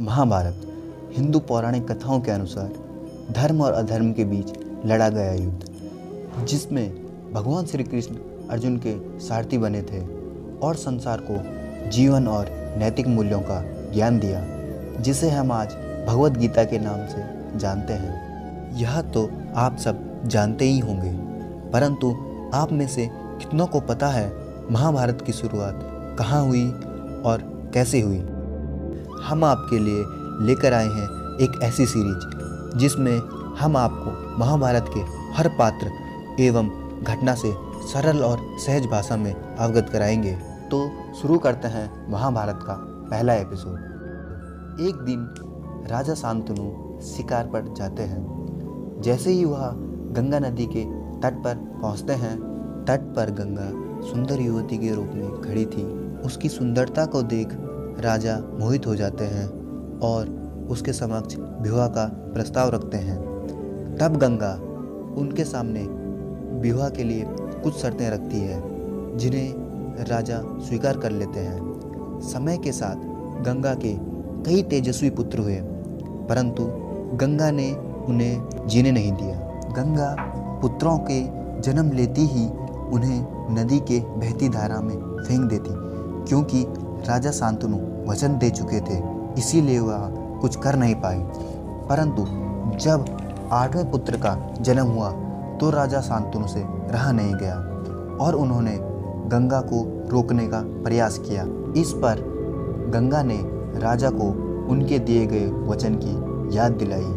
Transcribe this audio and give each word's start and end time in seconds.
महाभारत 0.00 0.60
हिंदू 1.16 1.38
पौराणिक 1.38 1.90
कथाओं 1.90 2.20
के 2.20 2.30
अनुसार 2.30 3.32
धर्म 3.32 3.62
और 3.62 3.72
अधर्म 3.72 4.12
के 4.12 4.24
बीच 4.24 4.52
लड़ा 4.86 5.08
गया 5.08 5.32
युद्ध, 5.32 6.44
जिसमें 6.44 7.32
भगवान 7.32 7.66
श्री 7.66 7.84
कृष्ण 7.84 8.16
अर्जुन 8.50 8.76
के 8.76 8.94
सारथी 9.20 9.58
बने 9.58 9.82
थे 9.82 10.00
और 10.58 10.76
संसार 10.76 11.24
को 11.30 11.90
जीवन 11.90 12.28
और 12.28 12.50
नैतिक 12.78 13.06
मूल्यों 13.06 13.40
का 13.40 13.60
ज्ञान 13.92 14.18
दिया, 14.18 14.44
जिसे 15.02 15.30
हम 15.30 15.52
आज 15.52 15.74
भगवत 16.08 16.38
गीता 16.38 16.64
के 16.64 16.78
नाम 16.78 17.06
से 17.06 17.58
जानते 17.58 17.92
हैं। 17.92 18.78
यह 18.80 19.00
तो 19.02 19.28
आप 19.56 19.76
सब 19.76 20.22
जानते 20.26 20.64
ही 20.64 20.78
होंगे, 20.78 21.12
परंतु 21.70 22.16
आप 22.54 22.72
में 22.72 22.88
से 22.88 23.10
कितनों 23.12 23.66
को 23.66 23.80
पता 23.82 24.08
है 24.08 24.32
महाभारत 24.70 25.22
की 25.26 25.32
शुरुआत 25.32 25.80
कहाँ 26.18 26.46
हुई 26.46 26.66
और 27.24 27.70
कैसे 27.74 28.00
हुई? 28.00 28.24
हम 29.22 29.44
आपके 29.44 29.78
लिए 29.78 30.04
लेकर 30.46 30.72
आए 30.72 30.88
हैं 30.88 31.36
एक 31.36 31.60
ऐसी 31.62 31.86
सीरीज़ 31.86 32.78
जिसमें 32.78 33.18
हम 33.58 33.76
आपको 33.76 34.38
महाभारत 34.38 34.90
के 34.94 35.00
हर 35.34 35.48
पात्र 35.48 35.90
एवं 36.42 36.68
घटना 37.02 37.34
से 37.34 37.54
सरल 37.92 38.22
और 38.22 38.38
सहज 38.66 38.86
भाषा 38.86 39.16
में 39.16 39.56
अवगत 39.56 39.88
कराएँगे। 39.92 40.32
तो 40.70 40.90
शुरू 41.22 41.38
करते 41.38 41.68
हैं 41.68 42.12
महाभारत 42.12 42.58
का 42.62 42.74
पहला 43.10 43.34
एपिसोड 43.34 43.78
एक 44.80 44.94
दिन 44.94 45.34
राजा 45.90 46.14
शांतनु 46.14 47.00
शिकार 47.00 47.46
पर 47.46 47.74
जाते 47.76 48.02
हैं। 48.02 48.38
जैसे 49.00 49.30
ही 49.30 49.44
वह 49.44 49.70
गंगा 50.10 50.38
नदी 50.38 50.66
के 50.66 50.84
तट 51.20 51.34
पर 51.44 51.54
पहुँचते 51.82 52.12
हैं, 52.12 52.38
तट 52.88 53.00
पर 53.00 53.30
गंगा 53.30 53.88
सुंदर 54.10 54.40
युवती 54.40 54.78
के 54.78 54.94
रूप 54.94 55.10
में 55.14 55.42
खड़ी 55.42 55.66
थी। 55.66 55.84
उसकी 56.18 56.48
सुंदरता 56.48 57.06
को 57.06 57.22
देख 57.22 57.48
राजा 58.00 58.38
मोहित 58.60 58.86
हो 58.86 58.94
जाते 58.96 59.24
हैं 59.24 59.46
और 59.98 60.28
उसके 60.70 60.92
समक्ष 60.92 61.36
विवाह 61.62 61.86
का 61.88 62.04
प्रस्ताव 62.34 62.70
रखते 62.70 62.96
हैं। 62.96 63.16
तब 63.96 64.16
गंगा 64.16 64.52
उनके 65.20 65.44
सामने 65.44 65.86
विवाह 66.60 66.88
के 66.88 67.04
लिए 67.04 67.24
कुछ 67.62 67.74
शर्तें 67.74 68.08
रखती 68.10 68.40
है, 68.40 68.60
जिन्हें 69.16 70.04
राजा 70.04 70.40
स्वीकार 70.60 70.98
कर 70.98 71.10
लेते 71.10 71.40
हैं। 71.40 72.20
समय 72.22 72.56
के 72.56 72.72
साथ 72.72 72.96
गंगा 73.44 73.74
के 73.74 73.94
कई 74.44 74.62
तेजस्वी 74.62 75.10
पुत्र 75.10 75.38
हुए, 75.38 75.60
परंतु 76.28 76.66
गंगा 77.16 77.50
ने 77.50 77.72
उन्हें 78.08 78.66
जीने 78.66 78.90
नहीं 78.92 79.12
दिया। 79.12 79.36
गंगा 79.76 80.14
पुत्रों 80.62 80.98
के 81.10 81.22
जन्म 81.62 81.90
लेती 81.92 82.26
ही 82.26 82.46
उन्हें 82.92 83.54
नदी 83.54 83.78
के 83.80 84.00
बहती 84.00 84.48
धारा 84.48 84.80
में 84.80 84.96
फेंक 85.18 85.40
देती, 85.40 85.70
क्योंकि 86.28 86.64
राजा 87.04 87.30
शांतनु 87.30 87.76
वचन 88.06 88.36
दे 88.38 88.50
चुके 88.50 88.80
थे, 88.80 88.98
इसीलिए 89.38 89.78
वह 89.80 90.08
कुछ 90.40 90.56
कर 90.56 90.76
नहीं 90.76 90.94
पाई। 90.94 91.18
परंतु 91.88 92.24
जब 92.78 93.04
आठवें 93.52 93.90
पुत्र 93.90 94.16
का 94.16 94.36
जन्म 94.60 94.86
हुआ 94.86 95.10
तो 95.58 95.70
राजा 95.70 96.00
शांतनु 96.00 96.46
से 96.46 96.62
रहा 96.92 97.12
नहीं 97.12 97.34
गया 97.34 97.54
और 98.20 98.34
उन्होंने 98.34 98.76
गंगा 99.28 99.60
को 99.62 99.82
रोकने 100.10 100.46
का 100.46 100.60
प्रयास 100.84 101.18
किया। 101.18 101.46
इस 101.76 101.92
पर 101.94 102.20
गंगा 102.94 103.22
ने 103.22 103.38
राजा 103.80 104.10
को 104.10 104.28
उनके 104.72 104.98
दिए 104.98 105.26
गए 105.26 105.46
वचन 105.68 105.94
की 105.94 106.56
याद 106.56 106.72
दिलाई 106.72 107.10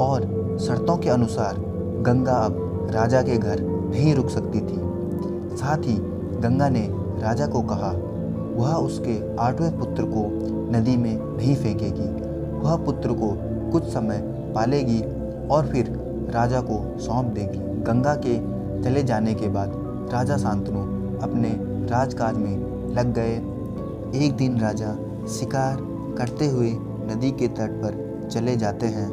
और 0.00 0.26
शर्तों 0.60 0.96
के 0.96 1.10
अनुसार 1.10 1.60
गंगा 2.02 2.36
अब 2.36 2.88
राजा 2.90 3.22
के 3.22 3.36
घर 3.38 3.60
नहीं 3.62 4.14
रुक 4.14 4.28
सकती 4.28 4.60
थी। 4.60 5.56
साथ 5.56 5.86
ही 5.86 5.96
गंगा 6.40 6.68
ने 6.68 6.86
राजा 7.20 7.46
को 7.46 7.62
कहा 7.62 7.92
वह 8.58 8.74
उसके 8.74 9.16
आठवें 9.36 9.78
पुत्र 9.78 10.04
को 10.06 10.24
नदी 10.72 10.96
में 10.96 11.16
नहीं 11.16 11.54
फेंकेगी। 11.56 12.08
वह 12.58 12.76
पुत्र 12.76 13.12
को 13.12 13.32
कुछ 13.72 13.84
समय 13.84 14.18
पालेगी 14.54 15.00
और 15.48 15.66
फिर 15.66 15.90
राजा 16.34 16.60
को 16.60 16.78
सौंप 16.98 17.26
देगी। 17.26 17.58
गंगा 17.84 18.14
के 18.16 18.36
चले 18.82 19.02
जाने 19.02 19.34
के 19.34 19.48
बाद 19.48 19.72
राजा 20.12 20.36
शांतनु 20.36 20.80
अपने 21.22 21.48
राजकाज 21.90 22.36
में 22.36 22.94
लग 22.94 23.12
गए। 23.14 23.36
एक 24.16 24.36
दिन 24.36 24.58
राजा 24.60 24.94
शिकार 25.28 25.78
करते 26.18 26.48
हुए 26.48 26.70
नदी 27.06 27.30
के 27.30 27.48
तट 27.48 27.80
पर 27.82 28.28
चले 28.30 28.56
जाते 28.56 28.86
हैं 28.86 29.08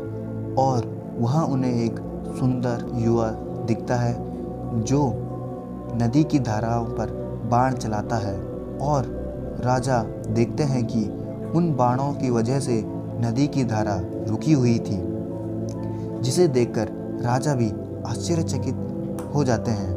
और 0.55 0.87
वहाँ 1.19 1.45
उन्हें 1.45 1.73
एक 1.73 1.99
सुंदर 2.39 2.85
युवा 2.95 3.29
दिखता 3.67 3.95
है, 3.95 4.13
जो 4.83 5.01
नदी 5.95 6.23
की 6.23 6.39
धाराओं 6.39 6.85
पर 6.89 7.11
बाण 7.51 7.73
चलाता 7.73 8.15
है 8.17 8.35
और 8.81 9.13
राजा 9.59 10.01
देखते 10.29 10.63
हैं 10.63 10.85
कि 10.85 11.03
उन 11.55 11.73
बाणों 11.75 12.11
की 12.13 12.29
वजह 12.29 12.59
से 12.59 12.83
नदी 13.19 13.47
की 13.47 13.63
धारा 13.63 13.99
रुकी 14.27 14.53
हुई 14.53 14.77
थी, 14.79 14.97
जिसे 16.21 16.47
देखकर 16.47 16.89
राजा 17.21 17.53
भी 17.55 17.71
आश्चर्यचकित 18.07 19.27
हो 19.35 19.43
जाते 19.43 19.71
हैं। 19.71 19.93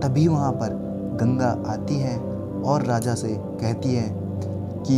तभी 0.00 0.26
वहाँ 0.28 0.52
पर 0.52 0.74
गंगा 1.20 1.56
आती 1.66 1.94
है 1.94 2.18
और 2.62 2.84
राजा 2.84 3.14
से 3.14 3.34
कहती 3.60 3.94
है 3.94 4.08
कि 4.82 4.94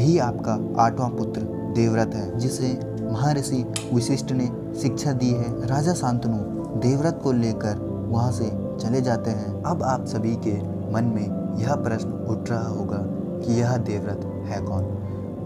यही 0.00 0.18
आपका 0.18 0.82
आठवां 0.82 1.10
पुत्र 1.10 1.40
देवव्रत 1.76 2.14
है, 2.14 2.38
जिसे 2.38 2.78
महर्षि 3.02 3.64
विशिष्ट 3.94 4.32
ने 4.32 4.50
शिक्षा 4.80 5.12
दी 5.12 5.30
है। 5.30 5.66
राजा 5.66 5.94
शांतनु 5.94 6.38
देवव्रत 6.80 7.20
को 7.22 7.32
लेकर 7.32 7.78
वहाँ 8.10 8.32
से 8.32 8.50
चले 8.80 9.00
जाते 9.00 9.30
हैं। 9.30 9.62
अब 9.62 9.82
आप 9.82 10.04
सभी 10.06 10.34
के 10.36 10.56
मन 10.92 11.04
में 11.04 11.56
यह 11.58 11.74
प्रश्न 11.74 12.26
उठ 12.30 12.50
रहा 12.50 12.68
होगा 12.68 12.98
कि 13.40 13.60
यह 13.60 13.76
देवव्रत 13.76 14.24
है 14.24 14.62
कौन? 14.62 14.84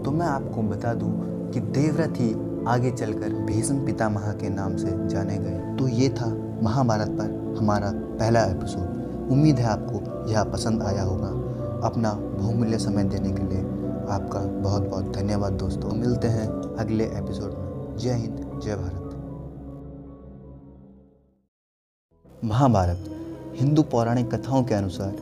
तो 0.05 0.11
मैं 0.11 0.27
आपको 0.27 0.61
बता 0.61 0.93
दूँ 0.93 1.11
कि 1.51 1.59
देवव्रत 1.59 2.13
ही 2.17 2.33
आगे 2.67 2.91
चलकर 2.91 3.29
भीष्म 3.29 3.85
पितामह 3.85 4.33
के 4.33 4.49
नाम 4.49 4.75
से 4.77 5.07
जाने 5.07 5.37
गए। 5.37 5.75
तो 5.79 5.87
ये 5.87 6.09
था 6.09 6.59
महाभारत 6.63 7.09
पर 7.09 7.55
हमारा 7.59 7.91
पहला 7.93 8.43
एपिसोड 8.45 9.31
उम्मीद 9.31 9.59
है 9.59 9.65
आपको 9.65 10.31
यह 10.31 10.43
पसंद 10.43 10.83
आया 10.83 11.03
होगा। 11.03 11.27
अपना 11.87 12.13
बहुमूल्य 12.13 12.77
समय 12.77 13.03
देने 13.03 13.31
के 13.31 13.43
लिए 13.43 13.61
आपका 14.09 14.39
बहुत 14.39 14.89
बहुत 14.89 15.11
धन्यवाद 15.17 15.53
दोस्तों। 15.53 15.91
मिलते 15.91 16.27
हैं 16.27 16.47
अगले 16.79 17.03
एपिसोड 17.03 17.51
में। 17.51 17.97
जय 17.97 18.13
हिंद, 18.13 18.61
जय 18.63 18.75
भारत। 18.75 19.01
महाभारत, 22.45 23.05
हिंदू 23.55 23.81
पौराणिक 23.81 24.35
कथाओं 24.35 24.63
के 24.63 24.73
अनुसार 24.73 25.15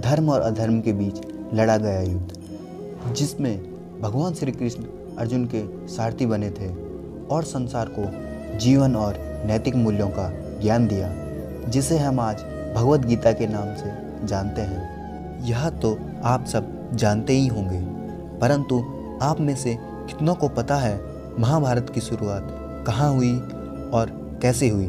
धर्म 0.00 0.30
और 0.30 0.40
अधर्म 0.40 0.80
के 0.80 0.92
बीच 0.92 1.20
लड़ा 1.54 1.76
गया 1.76 2.00
युद्ध, 2.00 3.14
जिसमें 3.14 3.60
भगवान 4.00 4.34
श्री 4.34 4.52
कृष्ण 4.52 4.84
अर्जुन 5.18 5.44
के 5.54 5.62
सारथी 5.88 6.26
बने 6.26 6.50
थे 6.50 6.68
और 7.26 7.42
संसार 7.42 7.90
को 7.98 8.58
जीवन 8.58 8.96
और 8.96 9.14
नैतिक 9.46 9.76
मूल्यों 9.76 10.08
का 10.08 10.30
ज्ञान 10.60 10.86
दिया, 10.86 11.10
जिसे 11.70 11.98
हम 11.98 12.20
आज 12.20 12.42
भगवत 12.76 13.00
गीता 13.00 13.32
के 13.32 13.46
नाम 13.46 13.74
से 13.74 14.26
जानते 14.26 14.62
हैं। 14.62 15.44
यह 15.46 15.68
तो 15.70 15.98
आप 16.24 16.44
सब 16.44 16.90
जानते 16.94 17.32
ही 17.32 17.46
होंगे, 17.46 17.80
परंतु 18.38 18.82
आप 19.22 19.40
में 19.40 19.54
से 19.56 19.76
कितनों 19.80 20.34
को 20.34 20.48
पता 20.48 20.76
है 20.76 21.00
महाभारत 21.38 21.90
की 21.94 22.00
शुरुआत 22.00 22.46
कहाँ 22.86 23.12
हुई 23.14 23.34
और 23.92 24.38
कैसे 24.42 24.68
हुई? 24.68 24.86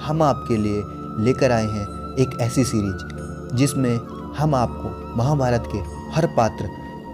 हम 0.00 0.22
आपके 0.22 0.56
लिए 0.56 0.82
लेकर 1.24 1.50
आए 1.50 1.64
हैं 1.64 1.86
एक 2.18 2.38
ऐसी 2.40 2.64
सीरीज़, 2.64 3.56
जिसमें 3.56 3.98
हम 4.40 4.54
आपको 4.54 5.16
महाभारत 5.16 5.64
के 5.72 5.78
हर 6.10 6.26
पात्र 6.26 6.68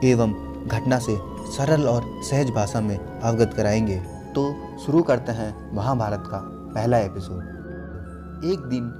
एवं 0.05 0.33
घटना 0.69 0.99
से 0.99 1.19
सरल 1.47 1.87
और 1.87 2.03
सहज 2.23 2.51
भाषा 2.51 2.81
में 2.81 3.21
अवगत 3.21 3.55
कराएँगे। 3.57 3.97
तो 4.35 4.55
शुरू 4.79 5.03
करते 5.03 5.33
हैं 5.33 5.77
महाभारत 5.77 6.25
का 6.27 6.39
पहला 6.75 6.99
एपिसोड। 6.99 7.43
एक 8.45 8.59
दिन 8.59 8.99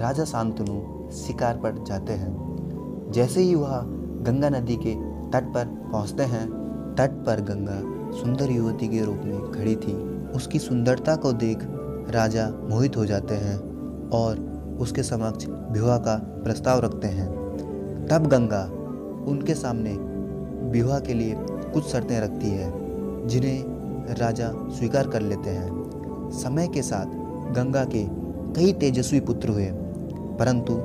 राजा 0.00 0.24
शांतनु 0.24 1.10
शिकार 1.12 1.54
पर 1.54 1.84
जाते 1.86 2.12
हैं। 2.12 2.56
जैसे 3.10 3.40
ही 3.40 3.54
वह 3.54 3.80
गंगा 4.22 4.48
नदी 4.48 4.76
के 4.76 4.94
तट 5.30 5.44
पर 5.54 5.64
पहुँचते 5.92 6.22
हैं, 6.22 6.48
तट 6.98 7.10
पर 7.10 7.40
गंगा 7.40 7.80
सुंदर 8.20 8.50
युवती 8.50 8.88
के 8.88 9.04
रूप 9.04 9.20
में 9.24 9.52
खड़ी 9.52 9.76
थी। 9.76 10.18
उसकी 10.28 10.58
सुंदरता 10.58 11.16
को 11.16 11.32
देख 11.32 11.58
राजा 12.10 12.48
मोहित 12.48 12.96
हो 12.96 13.06
जाते 13.06 13.34
हैं 13.34 13.58
और 14.08 14.38
उसके 14.80 15.02
समक्ष 15.02 15.46
विवाह 15.48 15.98
का 15.98 16.16
प्रस्ताव 16.16 16.80
रखते 16.80 17.08
हैं। 17.08 17.41
तब 18.12 18.26
गंगा 18.26 18.62
उनके 19.30 19.54
सामने 19.54 19.90
विवाह 20.70 20.98
के 21.00 21.14
लिए 21.14 21.34
कुछ 21.72 21.84
शर्तें 21.84 22.20
रखती 22.20 22.50
है, 22.50 22.66
जिन्हें 23.28 24.16
राजा 24.16 24.50
स्वीकार 24.70 25.08
कर 25.08 25.22
लेते 25.22 25.50
हैं। 25.50 26.30
समय 26.32 26.68
के 26.68 26.82
साथ 26.82 27.14
गंगा 27.54 27.84
के 27.84 28.04
कई 28.56 28.72
तेजस्वी 28.72 29.20
पुत्र 29.20 29.48
हुए, 29.48 29.70
परंतु 30.38 30.76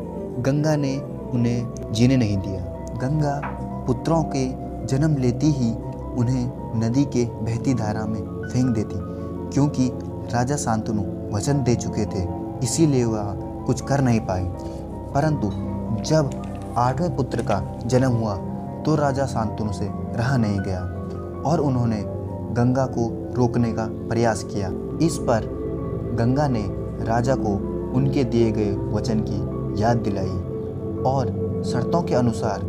गंगा 0.42 0.76
ने 0.76 0.96
उन्हें 1.34 1.92
जीने 1.92 2.18
नहीं 2.18 2.38
दिया। 2.38 2.62
गंगा 2.98 3.40
पुत्रों 3.88 4.24
के 4.36 4.48
जन्म 4.88 5.18
लेती 5.18 5.52
ही 5.52 5.72
उन्हें 6.18 6.80
नदी 6.80 7.06
के 7.06 7.26
बहती 7.26 7.74
धारा 7.74 8.06
में 8.06 8.22
फेंक 8.50 8.74
देती, 8.76 9.00
क्योंकि 9.54 9.92
राजा 10.34 10.56
शांतनु 10.56 11.04
वचन 11.36 11.64
दे 11.64 11.76
चुके 11.76 12.06
थे, 12.06 12.28
इसीलिए 12.64 13.06
वह 13.06 13.34
कुछ 13.68 13.82
कर 13.82 14.02
नहीं 14.02 14.20
पाए 14.22 14.52
परंतु 15.14 15.52
जब 16.04 16.44
आठवें 16.78 17.16
पुत्र 17.16 17.42
का 17.42 17.60
जन्म 17.86 18.12
हुआ 18.12 18.36
तो 18.84 18.96
राजा 18.96 19.26
शांतनु 19.26 19.72
से 19.74 19.88
रहा 20.18 20.38
नहीं 20.38 20.60
गया 20.60 20.82
और 21.46 21.60
उन्होंने 21.60 22.02
गंगा 22.54 22.86
को 22.88 23.06
रोकने 23.36 23.72
का 23.74 23.86
प्रयास 24.10 24.44
किया। 24.44 24.68
इस 25.02 25.18
पर 25.20 25.46
गंगा 26.20 26.48
ने 26.48 26.64
राजा 27.06 27.36
को 27.36 27.54
उनके 27.98 28.24
दिए 28.24 28.52
गए 28.52 28.76
वचन 28.94 29.20
की 29.30 29.82
याद 29.82 29.98
दिलाई 29.98 30.38
और 31.06 31.32
शर्तों 31.66 32.02
के 32.02 32.16
अनुसार 32.16 32.62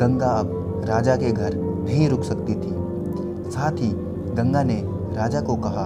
गंगा 0.00 0.30
अब 0.30 0.82
राजा 0.84 1.16
के 1.16 1.32
घर 1.32 1.54
नहीं 1.54 2.08
रुक 2.08 2.22
सकती 2.22 2.54
थी। 2.54 3.50
साथ 3.50 3.72
ही 3.72 3.90
गंगा 4.34 4.62
ने 4.62 4.80
राजा 5.16 5.40
को 5.40 5.56
कहा, 5.56 5.84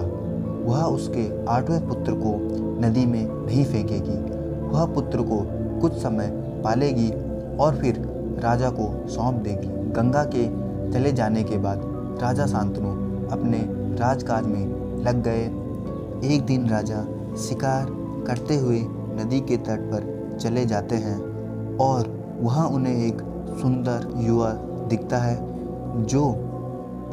वह 0.65 0.83
उसके 0.85 1.27
आठवें 1.45 1.87
पुत्र 1.87 2.13
को 2.15 2.37
नदी 2.81 3.05
में 3.05 3.25
नहीं 3.45 3.65
फेंकेगी। 3.65 4.17
वह 4.69 4.85
पुत्र 4.85 5.21
को 5.23 5.41
कुछ 5.81 5.93
समय 5.93 6.31
पालेगी 6.63 7.11
और 7.57 7.75
फिर 7.75 8.01
राजा 8.43 8.69
को 8.69 9.07
सौंप 9.07 9.35
देगी। 9.35 9.67
गंगा 9.91 10.23
के 10.35 10.45
चले 10.91 11.11
जाने 11.11 11.43
के 11.43 11.57
बाद 11.57 11.81
राजा 12.21 12.45
शांतनु 12.45 12.89
अपने 13.31 13.59
राजकाज 13.97 14.45
में 14.45 15.03
लग 15.03 15.21
गए। 15.23 15.43
एक 16.33 16.45
दिन 16.45 16.69
राजा 16.69 17.03
शिकार 17.37 17.87
करते 18.27 18.57
हुए 18.57 18.79
नदी 19.15 19.39
के 19.39 19.57
तट 19.57 19.89
पर 19.91 20.37
चले 20.41 20.65
जाते 20.65 20.95
हैं 20.95 21.17
और 21.77 22.09
वहाँ 22.41 22.67
उन्हें 22.67 22.95
एक 22.95 23.21
सुंदर 23.61 24.07
युवा 24.17 24.51
दिखता 24.89 25.17
है, 25.17 25.35
जो 26.05 26.33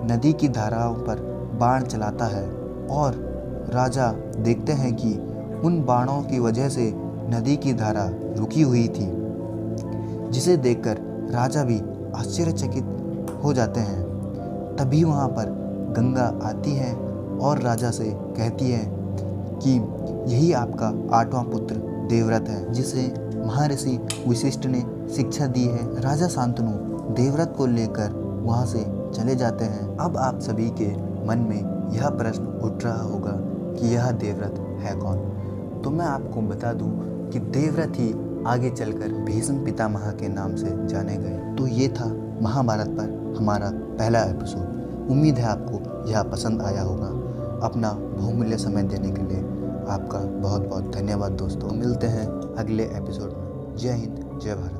नदी 0.04 0.32
की 0.32 0.48
धाराओं 0.48 0.94
पर 0.94 1.20
बाण 1.60 1.84
चलाता 1.84 2.24
है 2.26 2.46
और 2.90 3.14
राजा 3.74 4.10
देखते 4.38 4.72
हैं 4.72 4.94
कि 4.94 5.12
उन 5.64 5.82
बाणों 5.84 6.20
की 6.22 6.38
वजह 6.38 6.68
से 6.68 6.92
नदी 7.30 7.56
की 7.56 7.72
धारा 7.72 8.08
रुकी 8.36 8.62
हुई 8.62 8.86
थी। 8.88 9.06
जिसे 10.30 10.56
देखकर 10.56 10.98
राजा 11.30 11.64
भी 11.64 11.80
आश्चर्यचकित 12.16 12.84
हो 13.44 13.52
जाते 13.52 13.80
हैं। 13.80 14.02
तभी 14.76 15.04
वहाँ 15.04 15.28
पर 15.28 15.44
गंगा 15.96 16.40
आती 16.42 16.72
है 16.72 16.94
और 17.38 17.58
राजा 17.58 17.90
से 17.90 18.04
कहती 18.06 18.70
है 18.70 18.84
कि 19.64 19.70
यही 20.34 20.52
आपका 20.52 21.16
आठवां 21.16 21.44
पुत्र 21.44 21.74
देवव्रत 22.10 22.48
है, 22.48 22.72
जिसे 22.72 23.14
महर्षि 23.46 24.08
विशिष्ट 24.28 24.66
ने 24.66 24.84
शिक्षा 25.16 25.46
दी 25.46 25.64
है। 25.64 26.00
राजा 26.00 26.28
शांतनु 26.28 26.70
देवव्रत 27.14 27.54
को 27.58 27.66
लेकर 27.66 28.10
वहाँ 28.44 28.66
से 28.66 28.84
चले 29.14 29.36
जाते 29.36 29.64
हैं। 29.64 29.96
अब 29.96 30.16
आप 30.16 30.40
सभी 30.40 30.70
के 30.70 30.88
मन 31.26 31.38
में 31.38 31.92
यह 31.96 32.08
प्रश्न 32.08 32.42
उठ 32.42 32.84
रहा 32.84 33.02
होगा 33.02 33.32
कि 33.72 33.94
यह 33.94 34.10
देवव्रत 34.10 34.54
है 34.80 34.96
कौन? 34.96 35.18
तो 35.84 35.90
मैं 35.90 36.06
आपको 36.06 36.40
बता 36.40 36.72
दूँ 36.72 36.90
कि 37.30 37.38
देवव्रत 37.38 37.92
ही 37.96 38.12
आगे 38.46 38.70
चलकर 38.70 39.12
भीष्म 39.12 39.64
पितामह 39.64 40.12
के 40.12 40.28
नाम 40.28 40.56
से 40.56 40.86
जाने 40.86 41.16
गए। 41.16 41.54
तो 41.58 41.66
ये 41.66 41.88
था 41.88 42.38
महाभारत 42.42 42.88
पर 42.88 43.34
हमारा 43.38 43.70
पहला 43.74 44.20
एपिसोड 44.20 44.78
उम्मीद 45.10 45.38
है 45.38 45.44
आपको 45.44 46.08
यह 46.10 46.22
पसंद 46.22 46.62
आया 46.62 46.82
होगा। 46.82 47.08
अपना 47.66 47.92
बहुमूल्य 47.92 48.56
समय 48.56 48.82
देने 48.82 49.10
के 49.10 49.22
लिए 49.22 49.40
आपका 49.88 50.18
बहुत 50.18 50.68
बहुत 50.68 50.96
धन्यवाद 50.96 51.32
दोस्तों। 51.32 51.70
मिलते 51.70 52.06
हैं 52.06 52.26
अगले 52.58 52.82
एपिसोड 52.82 53.32
में। 53.32 53.76
जय 53.76 53.92
हिंद, 53.92 54.40
जय 54.42 54.54
भारत। 54.54 54.77